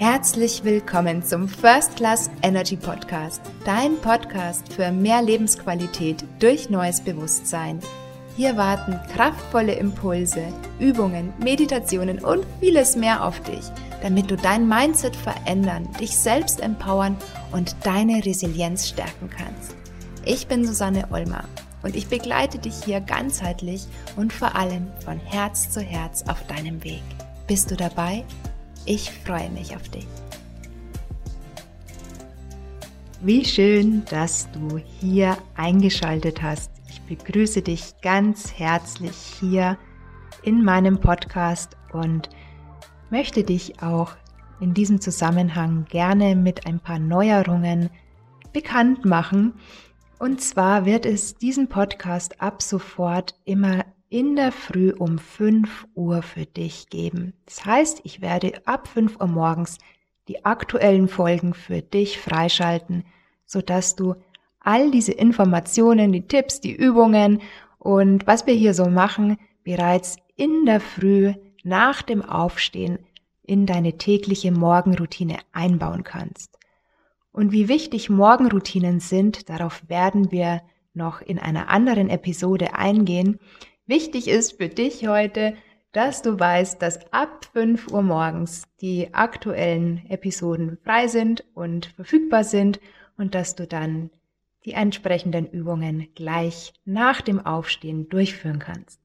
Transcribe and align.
Herzlich 0.00 0.64
willkommen 0.64 1.22
zum 1.22 1.46
First 1.46 1.96
Class 1.96 2.30
Energy 2.40 2.74
Podcast, 2.74 3.42
dein 3.66 3.98
Podcast 3.98 4.72
für 4.72 4.90
mehr 4.90 5.20
Lebensqualität 5.20 6.24
durch 6.38 6.70
neues 6.70 7.02
Bewusstsein. 7.02 7.80
Hier 8.34 8.56
warten 8.56 8.98
kraftvolle 9.12 9.74
Impulse, 9.74 10.42
Übungen, 10.78 11.34
Meditationen 11.38 12.18
und 12.18 12.46
vieles 12.60 12.96
mehr 12.96 13.22
auf 13.22 13.40
dich, 13.42 13.60
damit 14.00 14.30
du 14.30 14.38
dein 14.38 14.66
Mindset 14.66 15.14
verändern, 15.14 15.86
dich 16.00 16.16
selbst 16.16 16.62
empowern 16.62 17.14
und 17.52 17.76
deine 17.84 18.24
Resilienz 18.24 18.88
stärken 18.88 19.28
kannst. 19.28 19.76
Ich 20.24 20.46
bin 20.46 20.66
Susanne 20.66 21.08
Olmer 21.10 21.44
und 21.82 21.94
ich 21.94 22.06
begleite 22.06 22.58
dich 22.58 22.84
hier 22.86 23.02
ganzheitlich 23.02 23.86
und 24.16 24.32
vor 24.32 24.56
allem 24.56 24.86
von 25.04 25.18
Herz 25.18 25.68
zu 25.68 25.82
Herz 25.82 26.24
auf 26.26 26.46
deinem 26.46 26.82
Weg. 26.84 27.02
Bist 27.46 27.70
du 27.70 27.76
dabei? 27.76 28.24
Ich 28.86 29.10
freue 29.10 29.50
mich 29.50 29.76
auf 29.76 29.88
dich. 29.88 30.06
Wie 33.22 33.44
schön, 33.44 34.02
dass 34.06 34.50
du 34.52 34.78
hier 34.78 35.36
eingeschaltet 35.54 36.42
hast. 36.42 36.70
Ich 36.88 37.02
begrüße 37.02 37.60
dich 37.60 37.92
ganz 38.00 38.52
herzlich 38.54 39.14
hier 39.38 39.76
in 40.42 40.64
meinem 40.64 40.98
Podcast 41.00 41.76
und 41.92 42.30
möchte 43.10 43.44
dich 43.44 43.82
auch 43.82 44.12
in 44.60 44.72
diesem 44.72 45.00
Zusammenhang 45.00 45.84
gerne 45.88 46.34
mit 46.34 46.66
ein 46.66 46.80
paar 46.80 46.98
Neuerungen 46.98 47.90
bekannt 48.52 49.04
machen. 49.04 49.54
Und 50.18 50.40
zwar 50.40 50.86
wird 50.86 51.04
es 51.04 51.34
diesen 51.34 51.68
Podcast 51.68 52.40
ab 52.40 52.62
sofort 52.62 53.34
immer 53.44 53.84
in 54.10 54.36
der 54.36 54.52
Früh 54.52 54.92
um 54.92 55.18
5 55.18 55.86
Uhr 55.94 56.22
für 56.22 56.44
dich 56.44 56.88
geben. 56.90 57.32
Das 57.46 57.64
heißt, 57.64 58.00
ich 58.04 58.20
werde 58.20 58.60
ab 58.66 58.88
5 58.88 59.20
Uhr 59.20 59.28
morgens 59.28 59.78
die 60.28 60.44
aktuellen 60.44 61.08
Folgen 61.08 61.54
für 61.54 61.80
dich 61.80 62.18
freischalten, 62.18 63.04
sodass 63.46 63.96
du 63.96 64.16
all 64.58 64.90
diese 64.90 65.12
Informationen, 65.12 66.12
die 66.12 66.26
Tipps, 66.26 66.60
die 66.60 66.74
Übungen 66.74 67.40
und 67.78 68.26
was 68.26 68.46
wir 68.46 68.54
hier 68.54 68.74
so 68.74 68.86
machen, 68.86 69.38
bereits 69.62 70.16
in 70.36 70.66
der 70.66 70.80
Früh 70.80 71.32
nach 71.62 72.02
dem 72.02 72.22
Aufstehen 72.22 72.98
in 73.42 73.64
deine 73.66 73.96
tägliche 73.96 74.52
Morgenroutine 74.52 75.38
einbauen 75.52 76.04
kannst. 76.04 76.58
Und 77.32 77.52
wie 77.52 77.68
wichtig 77.68 78.10
Morgenroutinen 78.10 79.00
sind, 79.00 79.48
darauf 79.48 79.88
werden 79.88 80.32
wir 80.32 80.62
noch 80.94 81.20
in 81.20 81.38
einer 81.38 81.68
anderen 81.68 82.10
Episode 82.10 82.74
eingehen. 82.74 83.38
Wichtig 83.90 84.28
ist 84.28 84.56
für 84.56 84.68
dich 84.68 85.08
heute, 85.08 85.56
dass 85.90 86.22
du 86.22 86.38
weißt, 86.38 86.80
dass 86.80 87.12
ab 87.12 87.50
5 87.52 87.88
Uhr 87.88 88.02
morgens 88.02 88.62
die 88.80 89.12
aktuellen 89.12 90.06
Episoden 90.08 90.78
frei 90.84 91.08
sind 91.08 91.42
und 91.54 91.86
verfügbar 91.86 92.44
sind 92.44 92.78
und 93.18 93.34
dass 93.34 93.56
du 93.56 93.66
dann 93.66 94.10
die 94.64 94.74
entsprechenden 94.74 95.50
Übungen 95.50 96.06
gleich 96.14 96.72
nach 96.84 97.20
dem 97.20 97.44
Aufstehen 97.44 98.08
durchführen 98.08 98.60
kannst. 98.60 99.00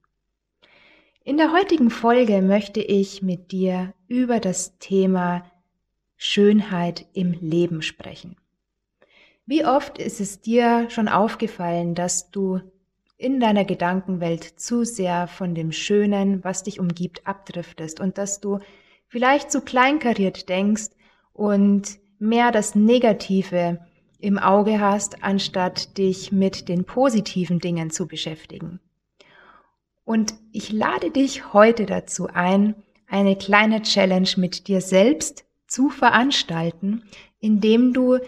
In 1.24 1.38
der 1.38 1.52
heutigen 1.52 1.90
Folge 1.90 2.44
möchte 2.44 2.82
ich 2.82 3.24
mit 3.24 3.52
dir 3.52 3.96
über 4.08 4.40
das 4.40 4.78
Thema 4.78 5.52
Schönheit 6.16 7.08
im 7.14 7.32
Leben 7.32 7.82
sprechen. 7.82 8.36
Wie 9.48 9.66
oft 9.66 9.98
ist 9.98 10.22
es 10.22 10.42
dir 10.42 10.92
schon 10.92 11.08
aufgefallen, 11.08 11.96
dass 11.96 12.30
du 12.30 12.62
in 13.18 13.40
deiner 13.40 13.66
Gedankenwelt 13.66 14.44
zu 14.44 14.84
sehr 14.84 15.28
von 15.28 15.56
dem 15.56 15.72
Schönen, 15.72 16.44
was 16.44 16.64
dich 16.64 16.80
umgibt, 16.80 17.26
abdriftest 17.26 18.00
und 18.00 18.18
dass 18.18 18.42
du 18.42 18.60
vielleicht 19.08 19.52
zu 19.52 19.62
kleinkariert 19.62 20.50
denkst 20.50 20.90
und 21.34 22.00
mehr 22.20 22.52
das 22.52 22.76
Negative 22.76 23.80
im 24.20 24.38
Auge 24.38 24.80
hast, 24.80 25.24
anstatt 25.24 25.98
dich 25.98 26.32
mit 26.32 26.68
den 26.68 26.84
positiven 26.84 27.60
Dingen 27.60 27.90
zu 27.92 28.08
beschäftigen. 28.08 28.80
Und 30.04 30.36
ich 30.52 30.72
lade 30.72 31.12
dich 31.12 31.54
heute 31.54 31.86
dazu 31.86 32.28
ein, 32.34 32.76
eine 33.08 33.36
kleine 33.36 33.82
Challenge 33.82 34.30
mit 34.38 34.68
dir 34.68 34.82
selbst 34.82 35.46
zu 35.68 35.90
veranstalten, 35.90 37.04
indem 37.40 37.94
du 37.94 38.20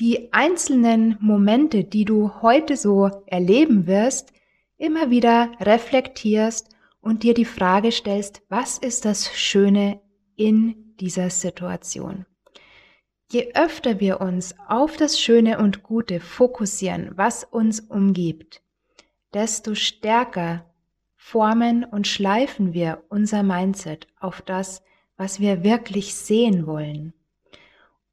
die 0.00 0.32
einzelnen 0.32 1.16
Momente, 1.20 1.84
die 1.84 2.04
du 2.04 2.42
heute 2.42 2.76
so 2.76 3.10
erleben 3.26 3.86
wirst, 3.86 4.32
immer 4.76 5.10
wieder 5.10 5.52
reflektierst 5.60 6.68
und 7.00 7.22
dir 7.22 7.34
die 7.34 7.44
Frage 7.44 7.92
stellst, 7.92 8.42
was 8.48 8.78
ist 8.78 9.04
das 9.04 9.32
Schöne 9.34 10.00
in 10.36 10.96
dieser 10.98 11.30
Situation? 11.30 12.26
Je 13.30 13.52
öfter 13.54 14.00
wir 14.00 14.20
uns 14.20 14.54
auf 14.68 14.96
das 14.96 15.20
Schöne 15.20 15.58
und 15.58 15.82
Gute 15.82 16.20
fokussieren, 16.20 17.12
was 17.16 17.44
uns 17.44 17.80
umgibt, 17.80 18.62
desto 19.32 19.74
stärker 19.74 20.66
formen 21.16 21.84
und 21.84 22.06
schleifen 22.06 22.74
wir 22.74 23.02
unser 23.08 23.42
Mindset 23.42 24.06
auf 24.20 24.42
das, 24.42 24.82
was 25.16 25.40
wir 25.40 25.64
wirklich 25.64 26.14
sehen 26.14 26.66
wollen. 26.66 27.14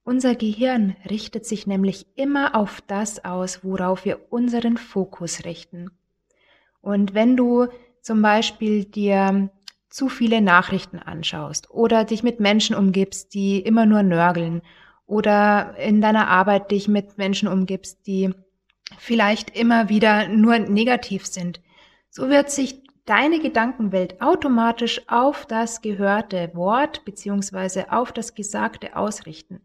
Unser 0.04 0.34
Gehirn 0.34 0.96
richtet 1.10 1.46
sich 1.46 1.68
nämlich 1.68 2.08
immer 2.16 2.56
auf 2.56 2.82
das 2.88 3.24
aus, 3.24 3.64
worauf 3.64 4.04
wir 4.04 4.32
unseren 4.32 4.78
Fokus 4.78 5.46
richten. 5.46 5.92
Und 6.82 7.14
wenn 7.14 7.38
du 7.38 7.68
zum 8.02 8.24
Beispiel 8.24 8.86
dir 8.86 9.52
zu 9.90 10.10
viele 10.10 10.42
Nachrichten 10.42 10.98
anschaust 10.98 11.70
oder 11.70 12.04
dich 12.04 12.24
mit 12.24 12.40
Menschen 12.40 12.76
umgibst, 12.76 13.36
die 13.36 13.60
immer 13.60 13.86
nur 13.86 14.02
nörgeln 14.02 14.64
oder 15.06 15.76
in 15.78 16.02
deiner 16.02 16.30
Arbeit 16.30 16.72
dich 16.72 16.88
mit 16.88 17.20
Menschen 17.20 17.48
umgibst, 17.48 18.08
die 18.08 18.34
vielleicht 18.98 19.56
immer 19.56 19.90
wieder 19.90 20.28
nur 20.28 20.58
negativ 20.58 21.28
sind, 21.28 21.62
so 22.10 22.28
wird 22.28 22.50
sich 22.50 22.82
deine 23.06 23.40
Gedankenwelt 23.40 24.20
automatisch 24.20 25.02
auf 25.08 25.46
das 25.46 25.82
gehörte 25.82 26.52
Wort 26.56 27.06
beziehungsweise 27.06 27.92
auf 27.92 28.12
das 28.12 28.34
Gesagte 28.34 28.96
ausrichten 28.96 29.62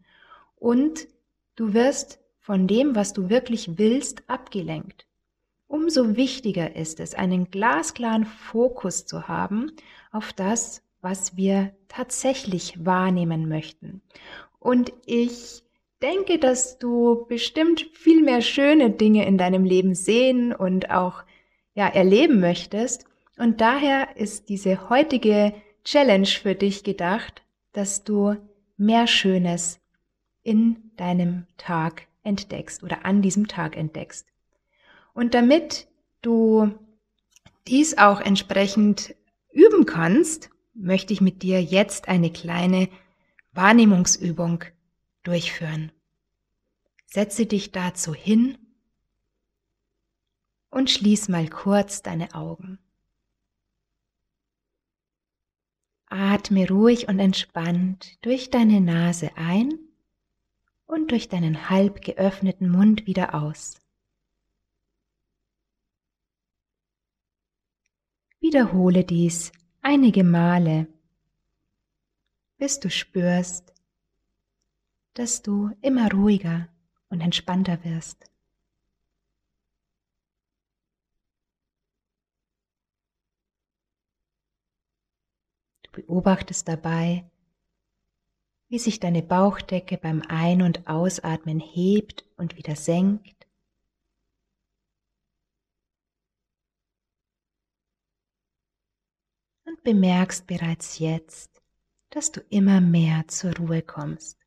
und 0.59 1.07
du 1.55 1.73
wirst 1.73 2.19
von 2.39 2.67
dem, 2.67 2.95
was 2.95 3.13
du 3.13 3.29
wirklich 3.29 3.77
willst, 3.77 4.23
abgelenkt. 4.27 5.05
Umso 5.67 6.15
wichtiger 6.15 6.75
ist 6.75 6.99
es, 6.99 7.13
einen 7.13 7.51
glasklaren 7.51 8.25
Fokus 8.25 9.05
zu 9.05 9.27
haben 9.27 9.71
auf 10.11 10.31
das, 10.33 10.81
was 11.01 11.35
wir 11.35 11.73
tatsächlich 11.89 12.85
wahrnehmen 12.85 13.49
möchten. 13.49 14.01
Und 14.59 14.93
ich 15.05 15.63
denke, 16.01 16.39
dass 16.39 16.79
du 16.79 17.25
bestimmt 17.27 17.81
viel 17.93 18.23
mehr 18.23 18.41
schöne 18.41 18.91
Dinge 18.91 19.25
in 19.25 19.37
deinem 19.37 19.65
Leben 19.65 19.93
sehen 19.93 20.53
und 20.53 20.89
auch 20.89 21.23
ja, 21.73 21.87
erleben 21.87 22.39
möchtest. 22.39 23.05
Und 23.37 23.61
daher 23.61 24.15
ist 24.15 24.49
diese 24.49 24.89
heutige 24.89 25.53
Challenge 25.83 26.27
für 26.27 26.55
dich 26.55 26.83
gedacht, 26.83 27.43
dass 27.73 28.03
du 28.03 28.35
mehr 28.77 29.07
Schönes 29.07 29.79
in 30.47 30.91
deinem 30.95 31.45
Tag 31.57 32.07
entdeckst 32.23 32.81
oder 32.81 33.03
an 33.03 33.21
diesem 33.21 33.49
Tag 33.49 33.75
entdeckst. 33.75 34.25
Und 35.13 35.33
damit 35.33 35.89
du 36.21 36.71
dies 37.67 37.97
auch 37.97 38.21
entsprechend 38.21 39.13
üben 39.51 39.85
kannst, 39.85 40.49
möchte 40.73 41.11
ich 41.11 41.19
mit 41.19 41.43
dir 41.43 41.61
jetzt 41.61 42.07
eine 42.07 42.31
kleine 42.31 42.87
Wahrnehmungsübung 43.51 44.63
durchführen. 45.23 45.91
Setze 47.07 47.45
dich 47.45 47.73
dazu 47.73 48.13
hin 48.13 48.57
und 50.69 50.89
schließ 50.89 51.27
mal 51.27 51.49
kurz 51.49 52.03
deine 52.03 52.33
Augen. 52.35 52.79
Atme 56.05 56.69
ruhig 56.69 57.09
und 57.09 57.19
entspannt 57.19 58.17
durch 58.21 58.49
deine 58.49 58.79
Nase 58.79 59.31
ein 59.35 59.86
und 60.87 61.11
durch 61.11 61.29
deinen 61.29 61.69
halb 61.69 62.01
geöffneten 62.01 62.69
Mund 62.69 63.05
wieder 63.05 63.35
aus. 63.35 63.75
Wiederhole 68.39 69.03
dies 69.03 69.51
einige 69.81 70.23
Male, 70.23 70.87
bis 72.57 72.79
du 72.79 72.89
spürst, 72.89 73.73
dass 75.13 75.41
du 75.41 75.71
immer 75.81 76.11
ruhiger 76.11 76.69
und 77.09 77.21
entspannter 77.21 77.83
wirst. 77.83 78.29
Du 85.83 85.91
beobachtest 86.01 86.67
dabei, 86.67 87.29
wie 88.69 88.79
sich 88.79 88.99
deine 88.99 89.23
Bauchdecke 89.23 89.97
beim 89.97 90.21
Ein- 90.27 90.61
und 90.61 90.87
Ausatmen 90.87 91.59
hebt 91.59 92.25
und 92.35 92.57
wieder 92.57 92.75
senkt. 92.75 93.47
Und 99.65 99.83
bemerkst 99.83 100.47
bereits 100.47 100.99
jetzt, 100.99 101.61
dass 102.09 102.31
du 102.31 102.41
immer 102.49 102.81
mehr 102.81 103.27
zur 103.27 103.55
Ruhe 103.55 103.81
kommst. 103.81 104.37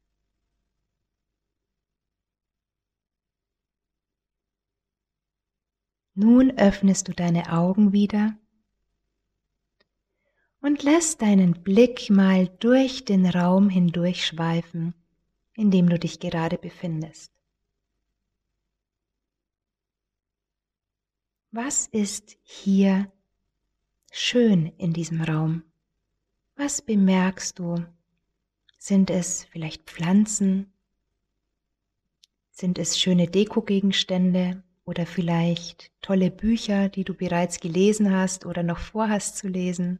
Nun 6.14 6.50
öffnest 6.58 7.08
du 7.08 7.14
deine 7.14 7.50
Augen 7.52 7.92
wieder 7.92 8.36
und 10.62 10.82
lässt 10.82 11.22
deinen 11.22 11.62
Blick 11.62 12.10
mal 12.10 12.48
durch 12.58 13.04
den 13.04 13.26
Raum 13.26 13.68
hindurch 13.68 14.26
schweifen, 14.26 14.94
in 15.54 15.70
dem 15.70 15.88
du 15.88 15.98
dich 15.98 16.20
gerade 16.20 16.58
befindest. 16.58 17.32
Was 21.52 21.88
ist 21.88 22.36
hier 22.42 23.10
schön 24.12 24.66
in 24.78 24.92
diesem 24.92 25.22
Raum? 25.22 25.64
Was 26.56 26.82
bemerkst 26.82 27.58
du? 27.58 27.84
Sind 28.78 29.10
es 29.10 29.44
vielleicht 29.44 29.82
Pflanzen? 29.90 30.72
Sind 32.50 32.78
es 32.78 32.98
schöne 32.98 33.26
Dekogegenstände 33.26 34.62
oder 34.84 35.06
vielleicht 35.06 35.90
tolle 36.02 36.30
Bücher, 36.30 36.88
die 36.88 37.04
du 37.04 37.14
bereits 37.14 37.60
gelesen 37.60 38.14
hast 38.14 38.46
oder 38.46 38.62
noch 38.62 38.78
vorhast 38.78 39.38
zu 39.38 39.48
lesen? 39.48 39.98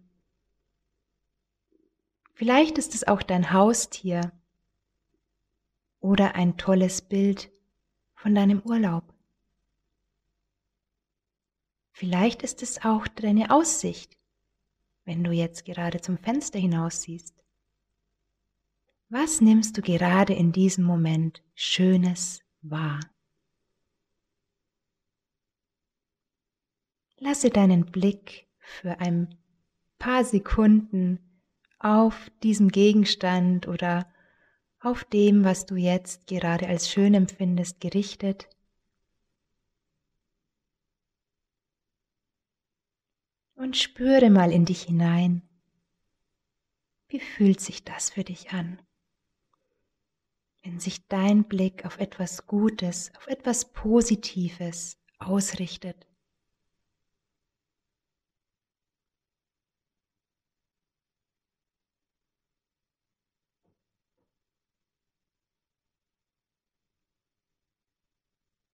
Vielleicht 2.40 2.78
ist 2.78 2.94
es 2.94 3.06
auch 3.06 3.22
dein 3.22 3.52
Haustier 3.52 4.32
oder 6.00 6.36
ein 6.36 6.56
tolles 6.56 7.02
Bild 7.02 7.50
von 8.14 8.34
deinem 8.34 8.62
Urlaub. 8.62 9.12
Vielleicht 11.92 12.42
ist 12.42 12.62
es 12.62 12.82
auch 12.82 13.06
deine 13.08 13.50
Aussicht, 13.50 14.16
wenn 15.04 15.22
du 15.22 15.32
jetzt 15.32 15.66
gerade 15.66 16.00
zum 16.00 16.16
Fenster 16.16 16.58
hinaus 16.58 17.02
siehst. 17.02 17.44
Was 19.10 19.42
nimmst 19.42 19.76
du 19.76 19.82
gerade 19.82 20.32
in 20.32 20.50
diesem 20.50 20.84
Moment 20.84 21.42
Schönes 21.54 22.40
wahr? 22.62 23.00
Lasse 27.18 27.50
deinen 27.50 27.84
Blick 27.84 28.48
für 28.60 28.98
ein 28.98 29.36
paar 29.98 30.24
Sekunden 30.24 31.18
auf 31.80 32.30
diesem 32.42 32.68
Gegenstand 32.68 33.66
oder 33.66 34.06
auf 34.80 35.04
dem, 35.04 35.44
was 35.44 35.66
du 35.66 35.74
jetzt 35.74 36.26
gerade 36.26 36.68
als 36.68 36.88
schön 36.88 37.14
empfindest, 37.14 37.80
gerichtet. 37.80 38.48
und 43.60 43.76
spüre 43.76 44.30
mal 44.30 44.52
in 44.52 44.64
dich 44.64 44.84
hinein. 44.84 45.42
Wie 47.08 47.20
fühlt 47.20 47.60
sich 47.60 47.84
das 47.84 48.08
für 48.08 48.24
dich 48.24 48.52
an? 48.52 48.80
Wenn 50.62 50.80
sich 50.80 51.06
dein 51.08 51.44
Blick 51.44 51.84
auf 51.84 51.98
etwas 51.98 52.46
Gutes, 52.46 53.12
auf 53.16 53.26
etwas 53.26 53.72
Positives 53.72 54.98
ausrichtet. 55.18 56.06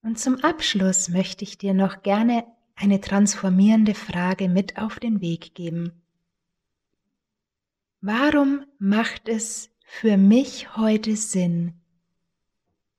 Und 0.07 0.21
zum 0.21 0.37
Abschluss 0.37 1.09
möchte 1.09 1.43
ich 1.43 1.59
dir 1.59 1.75
noch 1.75 2.05
gerne 2.05 2.47
eine 2.77 3.01
transformierende 3.01 3.93
Frage 3.93 4.49
mit 4.49 4.79
auf 4.79 5.01
den 5.01 5.21
Weg 5.21 5.57
geben. 5.57 6.01
Warum 8.01 8.65
macht 8.79 9.29
es 9.29 9.69
für 9.85 10.17
mich 10.17 10.77
heute 10.77 11.17
Sinn, 11.17 11.81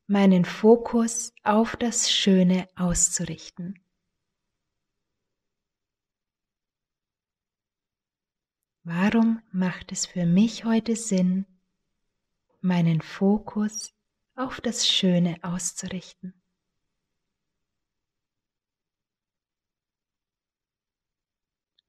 meinen 0.07 0.43
Fokus 0.43 1.31
auf 1.43 1.77
das 1.77 2.11
Schöne 2.11 2.67
auszurichten? 2.75 3.79
Warum 8.83 9.41
macht 9.53 9.93
es 9.93 10.05
für 10.05 10.25
mich 10.25 10.65
heute 10.65 10.97
Sinn, 10.97 11.45
meinen 12.59 12.99
Fokus 13.01 13.93
auf 14.35 14.59
das 14.59 14.85
Schöne 14.85 15.37
auszurichten? 15.41 16.33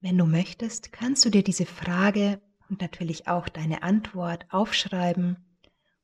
Wenn 0.00 0.16
du 0.16 0.26
möchtest, 0.26 0.92
kannst 0.92 1.24
du 1.24 1.30
dir 1.30 1.42
diese 1.42 1.66
Frage 1.66 2.40
und 2.68 2.80
natürlich 2.80 3.26
auch 3.26 3.48
deine 3.48 3.82
Antwort 3.82 4.46
aufschreiben 4.50 5.36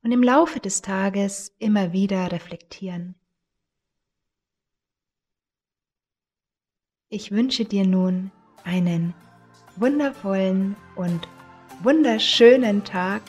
und 0.02 0.10
im 0.10 0.22
Laufe 0.22 0.58
des 0.58 0.82
Tages 0.82 1.54
immer 1.58 1.92
wieder 1.92 2.32
reflektieren. 2.32 3.14
Ich 7.08 7.30
wünsche 7.30 7.64
dir 7.64 7.86
nun 7.86 8.32
einen 8.64 9.14
wundervollen 9.76 10.74
und 10.96 11.28
wunderschönen 11.82 12.82
Tag 12.82 13.22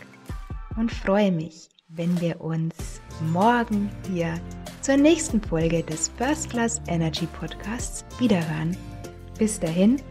und 0.76 0.92
freue 0.92 1.32
mich, 1.32 1.70
wenn 1.88 2.20
wir 2.20 2.42
uns 2.42 3.02
morgen 3.32 3.92
hier 4.08 4.34
zur 4.82 4.98
nächsten 4.98 5.42
Folge 5.42 5.84
des 5.84 6.10
First 6.18 6.50
Class 6.50 6.82
Energy 6.88 7.28
Podcasts 7.28 8.04
wiederhören. 8.20 8.76
Bis 9.38 9.60
dahin, 9.60 10.02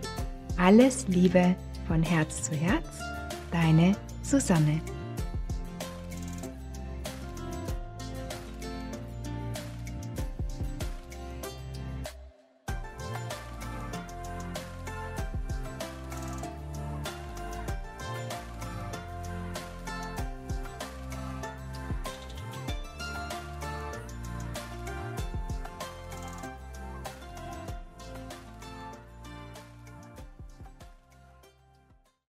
alles 0.56 1.06
Liebe 1.08 1.54
von 1.86 2.02
Herz 2.02 2.44
zu 2.44 2.54
Herz, 2.54 3.00
deine 3.50 3.96
Susanne. 4.22 4.80